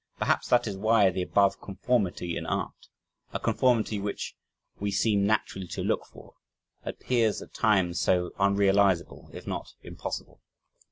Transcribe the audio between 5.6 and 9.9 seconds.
to look for) appears at times so unrealizable, if not